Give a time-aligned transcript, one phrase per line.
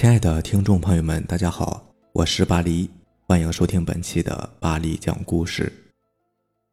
[0.00, 2.90] 亲爱的听众朋友们，大家好，我是巴黎，
[3.26, 5.70] 欢迎收听本期的巴黎讲故事。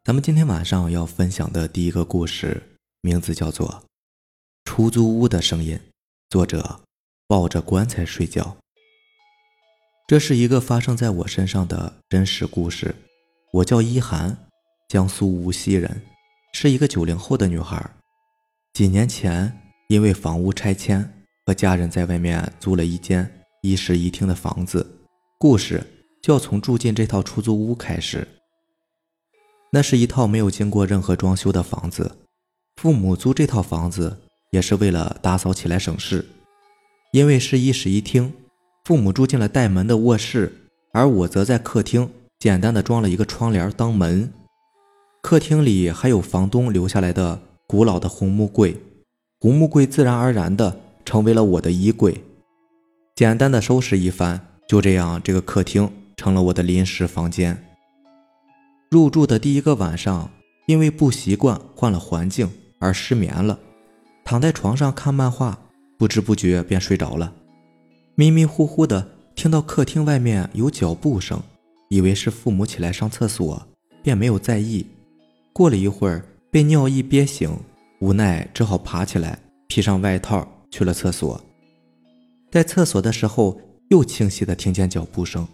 [0.06, 2.64] 咱们今天晚上要分享的第一个故事，
[3.02, 3.68] 名字叫做
[4.64, 5.76] 《出租屋的声音》，
[6.30, 6.80] 作者
[7.28, 8.56] 抱着棺材睡觉。
[10.08, 12.96] 这是一个发生在我身上的真实故事。
[13.52, 14.38] 我叫一涵，
[14.88, 16.02] 江苏无锡人，
[16.54, 17.92] 是一个九零后的女孩。
[18.72, 21.17] 几年前，因为房屋拆迁。
[21.48, 23.26] 和家人在外面租了一间
[23.62, 24.86] 一室一厅的房子，
[25.40, 25.82] 故事
[26.22, 28.28] 就要从住进这套出租屋开始。
[29.72, 32.18] 那是一套没有经过任何装修的房子，
[32.76, 34.18] 父母租这套房子
[34.52, 36.26] 也是为了打扫起来省事。
[37.14, 38.34] 因为是一室一厅，
[38.84, 40.54] 父母住进了带门的卧室，
[40.92, 42.10] 而我则在客厅
[42.40, 44.30] 简单的装了一个窗帘当门。
[45.22, 48.76] 客厅里还有房东留下来的古老的红木柜，
[49.40, 50.82] 红木柜自然而然的。
[51.08, 52.22] 成为了我的衣柜，
[53.16, 57.58] 简单的收拾一番，就这样，这个客厅成了我的临时房间。
[58.92, 60.30] 入住的第一个晚上，
[60.66, 63.58] 因为不习惯换了环境而失眠了，
[64.26, 65.58] 躺在床上看漫画，
[65.98, 67.34] 不知不觉便睡着了。
[68.16, 71.42] 迷迷糊糊的听到客厅外面有脚步声，
[71.88, 73.66] 以为是父母起来上厕所，
[74.04, 74.86] 便没有在意。
[75.54, 77.58] 过了一会儿，被尿意憋醒，
[78.02, 80.46] 无奈只好爬起来，披上外套。
[80.70, 81.42] 去了厕所，
[82.52, 85.48] 在厕所的时候又清晰的听见脚步声，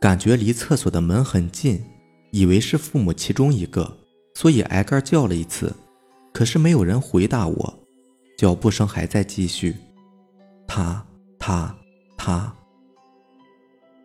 [0.00, 1.82] 感觉离厕所的门很近，
[2.30, 3.96] 以为是父母其中一个，
[4.34, 5.74] 所以挨个叫了一次，
[6.32, 7.78] 可是没有人回答我，
[8.36, 9.76] 脚步声还在继续，
[10.66, 11.06] 他
[11.38, 11.74] 他
[12.16, 12.54] 他。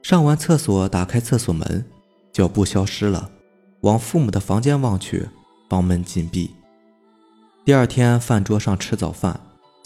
[0.01, 1.85] 上完厕所，打开厕所门，
[2.31, 3.29] 脚步消失了，
[3.81, 5.27] 往父母的房间望去，
[5.69, 6.51] 房门紧闭。
[7.65, 9.39] 第二天饭桌上吃早饭。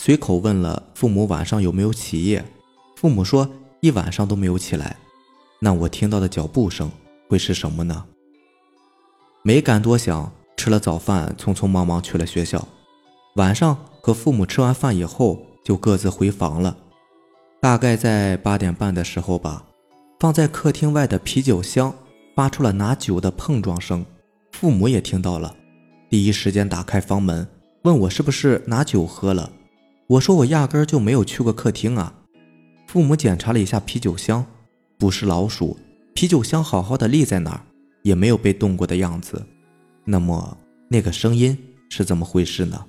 [0.06, 2.44] 随口问了父母晚上有没有起夜，
[2.98, 4.98] 父母说一晚上都没有起来。
[5.62, 6.92] 那我听到的脚步声
[7.30, 8.04] 会是什么呢？
[9.44, 12.68] 没敢多想，吃了早饭，匆匆忙忙去了学校。
[13.36, 16.76] 晚上和父母吃完饭以后，就各自回房了。
[17.62, 19.64] 大概在八点半的时候吧，
[20.20, 21.96] 放在客厅外的啤酒箱
[22.36, 24.06] 发出了拿酒的碰撞声，
[24.52, 25.56] 父母也听到了，
[26.10, 27.48] 第一时间打开房门，
[27.84, 29.50] 问我是不是拿酒喝了。
[30.08, 32.14] 我说我压根就没有去过客厅啊！
[32.88, 34.46] 父母检查了一下啤酒箱，
[34.98, 35.78] 不是老鼠，
[36.14, 37.62] 啤酒箱好好的立在那儿，
[38.04, 39.44] 也没有被动过的样子。
[40.04, 40.58] 那么
[40.90, 41.58] 那个声音
[41.90, 42.86] 是怎么回事呢？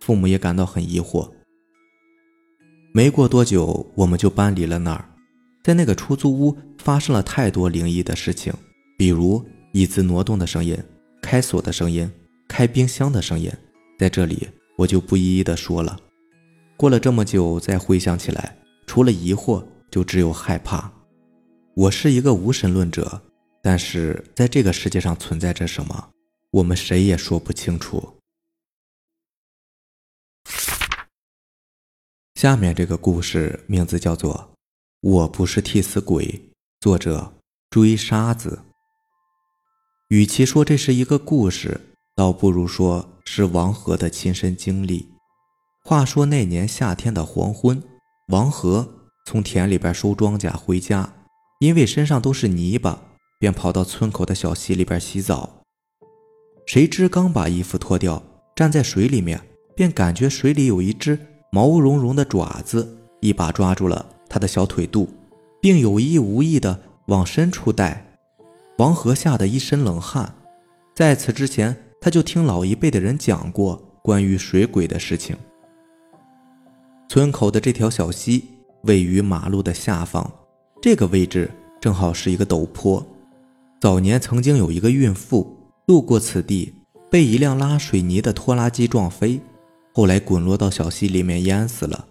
[0.00, 1.30] 父母也感到很疑惑。
[2.92, 5.08] 没过多久，我们就搬离了那儿。
[5.62, 8.52] 在那个出租屋发生了太多灵异的事情，
[8.96, 10.76] 比如椅子挪动的声音、
[11.22, 12.10] 开锁的声音、
[12.48, 13.50] 开冰箱的声音，
[13.98, 15.96] 在这里我就不一一的说了。
[16.78, 18.56] 过了这么久，再回想起来，
[18.86, 20.88] 除了疑惑，就只有害怕。
[21.74, 23.20] 我是一个无神论者，
[23.60, 26.10] 但是在这个世界上存在着什么，
[26.52, 28.16] 我们谁也说不清楚。
[32.36, 34.32] 下面这个故事名字叫做
[35.00, 36.26] 《我不是替死鬼》，
[36.78, 37.32] 作者
[37.70, 38.56] 追沙子。
[40.10, 41.80] 与其说这是一个故事，
[42.14, 45.08] 倒不如说是王和的亲身经历。
[45.88, 47.82] 话说那年夏天的黄昏，
[48.26, 48.86] 王和
[49.24, 51.14] 从田里边收庄稼回家，
[51.60, 53.00] 因为身上都是泥巴，
[53.38, 55.62] 便跑到村口的小溪里边洗澡。
[56.66, 58.22] 谁知刚把衣服脱掉，
[58.54, 59.40] 站在水里面，
[59.74, 61.18] 便感觉水里有一只
[61.50, 65.08] 毛茸茸的爪子，一把抓住了他的小腿肚，
[65.58, 68.18] 并有意无意的往深处带。
[68.76, 70.34] 王和吓得一身冷汗。
[70.94, 75.34] 在此之前，他就听老一辈的人讲过关于水鬼的事情。
[77.08, 78.44] 村口的这条小溪
[78.82, 80.30] 位于马路的下方，
[80.82, 83.04] 这个位置正好是一个陡坡。
[83.80, 86.74] 早年曾经有一个孕妇路过此地，
[87.10, 89.40] 被一辆拉水泥的拖拉机撞飞，
[89.94, 92.04] 后来滚落到小溪里面淹死了。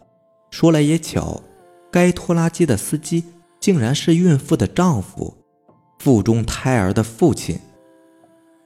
[0.50, 1.44] 说来也巧，
[1.92, 3.24] 该拖拉机的司机
[3.60, 5.38] 竟然是孕妇的丈夫，
[6.00, 7.60] 腹中胎儿的父亲。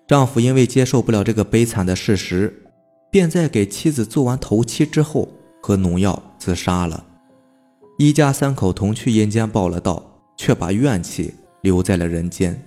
[0.07, 2.63] 丈夫因为接受不了这个悲惨的事实，
[3.11, 5.27] 便在给妻子做完头七之后。
[5.61, 7.05] 喝农药自杀了，
[7.99, 10.03] 一家三口同去阴间报了到，
[10.35, 12.59] 却把怨气留在了人间。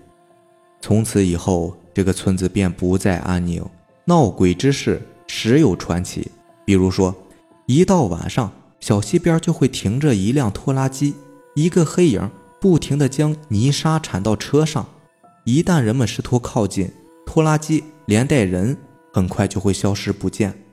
[0.81, 3.64] 从此以后，这个村子便不再安宁，
[4.05, 6.31] 闹鬼之事时有传奇。
[6.64, 7.14] 比如说，
[7.67, 11.14] 一到晚上，小溪边就会停着一辆拖拉机，
[11.56, 12.31] 一个黑影
[12.61, 14.87] 不停地将泥沙铲到车上。
[15.44, 16.90] 一旦人们试图靠近，
[17.26, 18.76] 拖拉机连带人
[19.12, 20.63] 很快就会消失不见。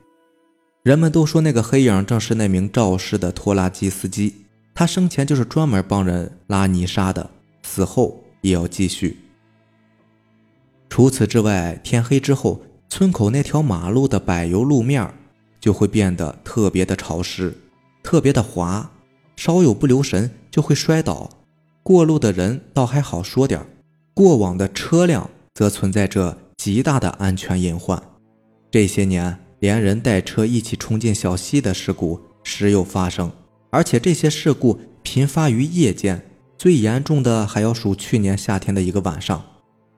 [0.83, 4.33] 人们都说那个黑影正是那名肇事的拖拉机司机。
[4.73, 7.29] 他生前就是专门帮人拉泥沙的，
[7.61, 9.19] 死后也要继续。
[10.89, 15.07] 除此之外，天黑之后，村口那条马路的柏油路面
[15.59, 17.55] 就会变得特别的潮湿，
[18.01, 18.89] 特别的滑，
[19.35, 21.29] 稍有不留神就会摔倒。
[21.83, 23.63] 过路的人倒还好说点
[24.13, 28.01] 过往的车辆则存在着极大的安全隐患。
[28.71, 33.31] 这些年，连人带车一起冲进小溪的事故时有发生，
[33.69, 36.19] 而且这些事故频发于夜间。
[36.57, 39.43] 最严重的还要数去年夏天的一个晚上，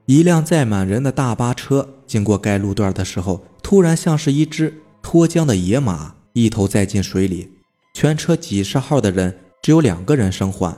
[0.06, 7.50] 一辆载满人的大巴车经过该路段的时候，突然像是一只脱缰的野马，一头栽进水里。
[7.94, 10.77] 全车几十号的人只有两个人生还。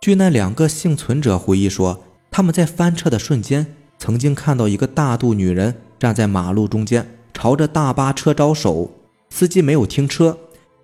[0.00, 8.92] 据那两个幸存者回忆说，他们在翻车的瞬间，曾经看到一个大肚女人站在马路中间，朝着大巴车招手。
[9.30, 10.38] 司机没有停车，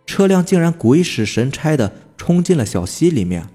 [0.07, 3.47] 车辆竟然鬼使神差的冲进了小溪里面。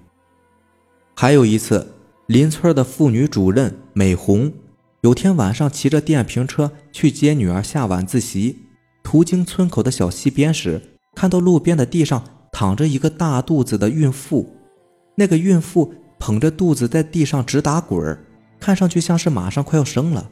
[1.16, 1.95] 还有一次，
[2.28, 4.54] 邻村的妇女主任美红，
[5.01, 8.60] 有天晚上骑着电瓶车去接女儿下晚自习，
[9.04, 10.80] 途经村口的小溪边时，
[11.16, 14.56] 看到路边的地上躺着一个大肚子的孕妇。
[15.16, 18.24] 那个孕妇捧着肚子在地上直打滚儿，
[18.60, 20.30] 看上去像是马上快要生了。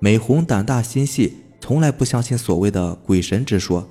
[0.00, 3.88] 美红胆大心细，从来不相信所谓的鬼神之说。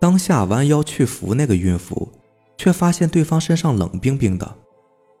[0.00, 2.10] 当下弯腰去扶那个孕妇，
[2.56, 4.56] 却发现对方身上冷冰冰的。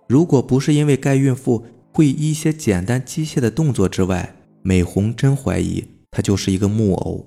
[0.08, 7.26] 如果不是因为该孕妇会一些简单机械的动作之外，美红真怀疑她就是一个木偶。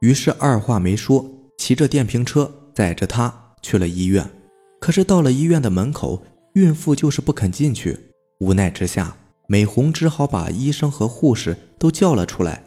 [0.00, 1.24] 于是二话没说，
[1.56, 3.32] 骑着电瓶车载着她
[3.62, 4.28] 去了医院。
[4.80, 6.20] 可是到了医院的门口，
[6.54, 7.96] 孕妇就是不肯进去。
[8.40, 9.16] 无奈之下，
[9.46, 12.64] 美红只好把医生和护士都叫了出来。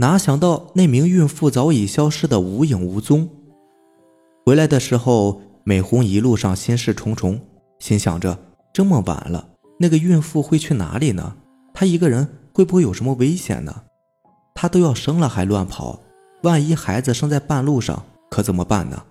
[0.00, 3.28] 哪想到那名孕妇早已消失得无影无踪。
[4.46, 7.40] 回来的时候，美红一路上心事重重，
[7.80, 8.38] 心想着
[8.72, 9.48] 这么晚了，
[9.80, 11.34] 那个孕妇会去哪里呢？
[11.74, 13.74] 她一个人会不会有什么危险呢？
[14.54, 15.98] 她都要生了还乱跑，
[16.44, 19.02] 万一孩子生在半路上，可怎么办呢？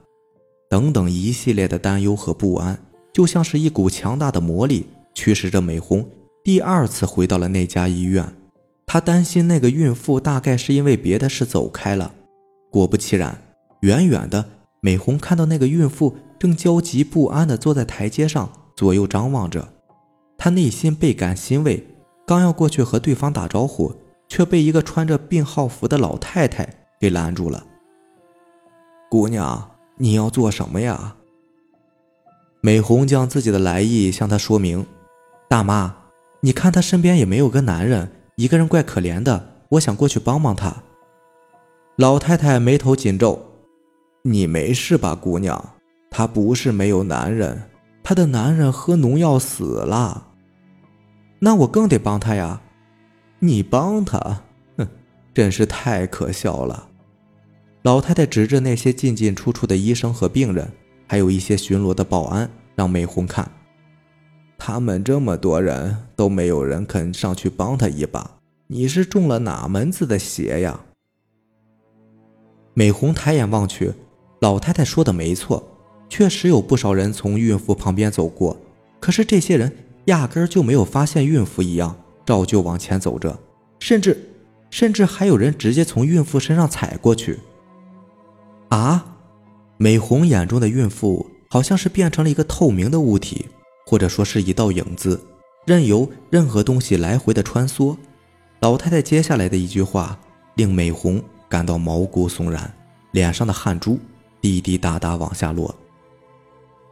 [0.70, 2.80] 等等一系列的担忧和不安，
[3.12, 6.08] 就像是一股强大的魔力驱使着美红
[6.46, 8.26] 第二次回到了那家医院。
[8.88, 12.12] 她担心那个孕妇大概是因为别的事走开了。
[12.72, 13.40] 果不其然，
[13.82, 14.44] 远远的
[14.82, 19.68] 美红看到那个孕妇正焦急不安地坐在台阶上左右张望着，
[20.38, 21.86] 她内心倍感欣慰，
[22.26, 23.94] 刚要过去和对方打招呼，
[24.28, 26.68] 却被一个穿着病号服的老太太
[27.00, 27.64] 给拦住了。
[29.12, 29.70] 姑娘。
[30.00, 31.16] 你要做什么呀？
[32.62, 34.86] 美红将自己的来意向他说明。
[35.50, 35.96] 大妈，
[36.42, 39.56] 你看他身边也没有个男人，一个人怪可怜的。
[39.70, 40.84] 我想过去帮帮他。
[41.98, 43.44] 老太太眉头紧皱。
[44.22, 45.74] 你没事吧，姑娘？
[46.12, 47.64] 他不是没有男人，
[48.04, 50.28] 他的男人喝农药死了。
[51.40, 52.62] 那我更得帮他呀。
[53.40, 54.20] 你帮他？
[54.78, 54.88] 哼，
[55.34, 56.90] 真是太可笑了。
[57.82, 60.72] 老太太指着那些进进出出的医生和病人，
[61.08, 63.50] 还有一些巡逻的保安，让美红看。
[64.58, 70.82] 他们这么多人都没有人肯上去帮他一把，你是中了哪门子的邪呀？
[72.74, 73.94] 美红抬眼望去，
[74.42, 75.64] 老太太说的没错，
[76.10, 78.58] 确实有不少人从孕妇旁边走过，
[79.00, 79.72] 可是这些人
[80.06, 81.96] 压根就没有发现孕妇一样，
[82.26, 83.40] 照旧往前走着，
[83.80, 84.32] 甚至
[84.70, 87.40] 甚至还有人直接从孕妇身上踩过去。
[88.70, 89.16] 啊！
[89.78, 93.46] 美红眼中的孕妇好像是变成了一个透明的物体，
[93.88, 95.18] 或者说是一道影子，
[95.66, 97.96] 任由任何东西来回的穿梭。
[98.60, 100.20] 老太太接下来的一句话
[100.56, 102.70] 令美红感到毛骨悚然，
[103.12, 103.98] 脸上的汗珠
[104.42, 105.74] 滴滴答答往下落。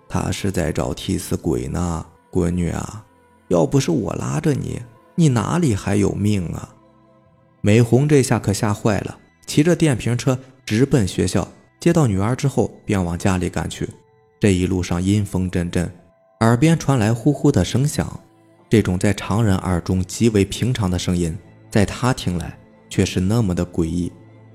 [0.07, 3.05] 他是在找替死鬼呢，闺女啊！
[3.49, 4.81] 要不是我拉着你，
[5.15, 6.69] 你哪里还有命啊？
[7.59, 11.45] 美红这下可吓坏了，骑着电瓶车直奔学校。
[11.77, 13.89] 接到女儿之后，便往家里赶去。
[14.39, 15.91] 这一路上阴风阵阵，
[16.41, 18.19] 耳边传来呼呼的声响。
[18.69, 21.37] 这种在常人耳中极为平常的声音，
[21.69, 22.57] 在他听来
[22.89, 24.11] 却是那么的诡异。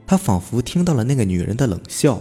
[0.06, 2.20] 他仿佛听到了那个女人的冷笑。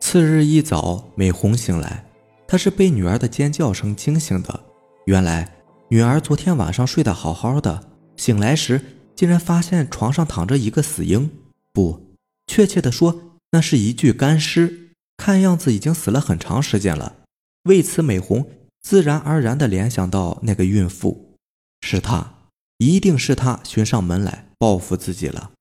[0.00, 2.04] 次日一早，美红醒来，
[2.46, 4.60] 她是被女儿的尖叫声惊醒的。
[5.06, 5.56] 原来，
[5.88, 8.80] 女儿昨天晚上睡得好好的，醒来时
[9.14, 11.30] 竟然发现床上躺着一个死婴。
[11.72, 13.20] 不，确切的说。
[13.52, 17.14] 那是一具干尸，看样子已经死了很长时间了。
[17.66, 18.48] 为此，美红
[18.80, 21.34] 自然而然地联想到那个孕妇，
[21.80, 25.52] 是她，一定是她寻上门来报复自己了。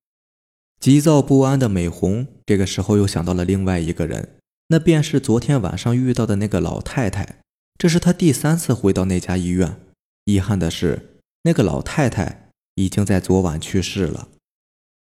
[0.80, 7.40] 急躁不安的美红这个时候又想到了另外一个人，那便是昨天晚上遇到的那个老太太。
[7.78, 9.80] 这是他第三次回到那家医院。
[10.26, 14.30] 遗憾的是，那个老太太已经在昨晚去世了。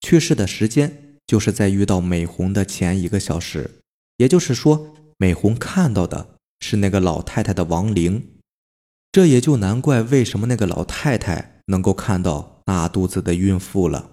[0.00, 3.82] 去世的时间就是在遇到美红的前一个小时，
[4.16, 8.28] 也就是说，美红看到的是那个老太太的亡灵。
[9.11, 14.12] 这也就难怪为什么那个老太太能够看到大肚子的孕妇了。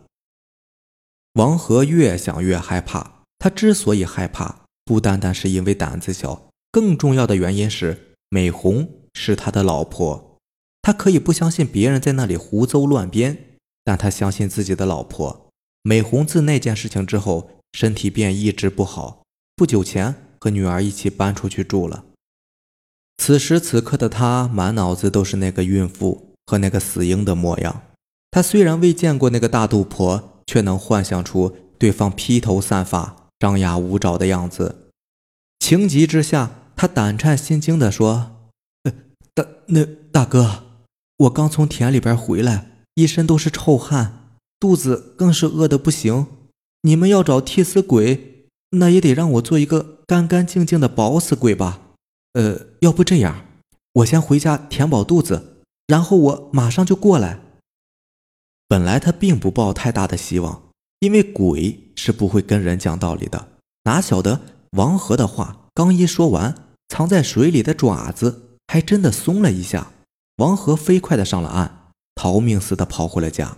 [1.36, 10.38] 王和越想越害怕，他之所以害怕，不单单是因为胆子小，更重要的原因是美红是他的老婆。
[10.82, 15.50] 他可以不相信别人在那里胡诌乱编，但他相信自己的老婆
[15.84, 16.26] 美红。
[16.26, 19.24] 自那件事情之后，身体便一直不好，
[19.56, 22.06] 不久前和女儿一起搬出去住了。
[23.20, 27.82] 此时此刻的他，满脑子都是那个孕妇和那个死婴的模样。
[28.32, 34.88] 他虽然未见过那个大肚婆，却能幻想出对方披头散发、张牙舞爪的样子。
[35.60, 38.32] 情急之下，他胆颤心惊地说
[39.36, 40.64] ：“大那大哥，
[41.18, 46.26] 我刚从田里边回来，一身都是臭汗，肚子更是饿得不行。
[46.84, 51.82] 你们要找替死鬼，那也得让我做一个干干净净的饱死鬼吧。”
[52.40, 53.46] 呃，要不这样，
[53.92, 57.38] 我先回家填饱肚子，然后我马上就过来。
[58.66, 60.70] 本来他并不抱太大的希望，
[61.00, 63.50] 因为鬼是不会跟人讲道理的。
[63.84, 64.40] 哪晓得
[64.72, 66.56] 王和的话刚一说完，
[66.88, 69.92] 藏在水里的爪子还真的松了一下。
[70.38, 73.58] 王和飞快的上了岸，逃命似的跑回了家。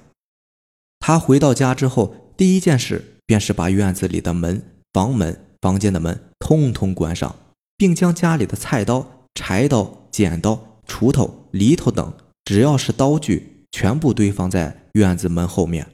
[0.97, 7.35] 他回到家之后，第一件事便是把院子里的门、房门、房间的门通通关上。
[7.81, 12.13] 并将家里的菜刀、柴刀、剪刀、锄头、犁头等，
[12.45, 15.88] 只要是刀具，全部堆放在院子门后面。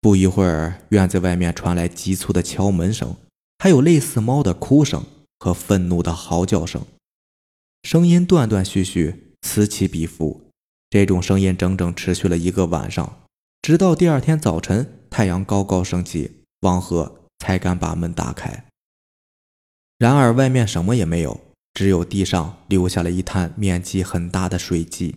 [0.00, 3.14] 不一会儿，院子外面传来急促的敲门声，
[3.60, 5.04] 还有类似猫的哭声
[5.38, 6.84] 和愤怒的嚎叫声，
[7.84, 10.50] 声音断断续续，此起彼伏。
[10.90, 13.20] 这种声音整整持续了一个晚上，
[13.62, 18.64] 直到第二天早晨，太阳高高升起，王和才敢把门打开。
[19.98, 21.40] 然而，外面什么也没有，
[21.74, 25.16] 只有地上留下了一滩面积很大的水迹。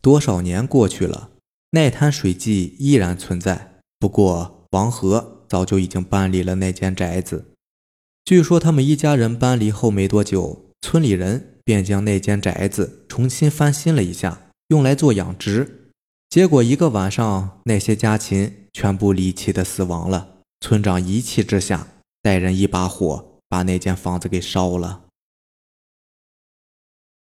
[0.00, 1.30] 多少年过去了，
[1.72, 3.74] 那滩水迹依然存在。
[3.98, 7.52] 不过，王和早就已经搬离了那间宅子。
[8.24, 15.92] 据说，他们一家人搬离后没多久，村里人便将那间宅子重新翻新了一下，用来做养殖。
[16.30, 20.38] 结果，一个晚上，那些家禽全部离奇的死亡了。
[20.60, 21.88] 村长一气之下，
[22.22, 23.29] 带人一把火。
[23.50, 25.02] 把那间房子给烧了。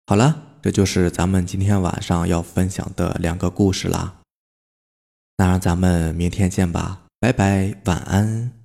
[0.06, 4.20] 好了，这就是咱们今天晚上要分享的两个故事啦。
[5.36, 8.57] 那让咱们明天见吧，拜拜，晚安。